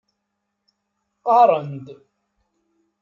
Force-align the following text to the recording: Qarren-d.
Qarren-d. 1.25 1.85